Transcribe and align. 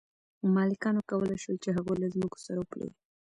مالکانو 0.55 1.01
کولی 1.09 1.37
شول 1.43 1.57
چې 1.63 1.69
هغوی 1.77 1.95
له 2.01 2.07
ځمکو 2.13 2.37
سره 2.45 2.57
وپلوري. 2.59 2.93